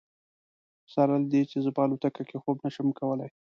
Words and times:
سره 0.93 1.11
له 1.21 1.27
دې 1.33 1.41
چې 1.51 1.57
زه 1.65 1.69
په 1.75 1.81
الوتکه 1.85 2.23
کې 2.29 2.37
خوب 2.43 2.57
نه 2.63 2.69
شم 2.75 2.87
کولی. 2.99 3.29